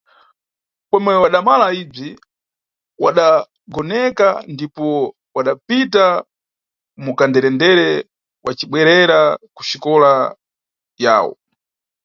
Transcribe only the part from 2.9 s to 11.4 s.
wadagonekana ndipo wadapita mukanderendere wacibwerera kuxikola yawo.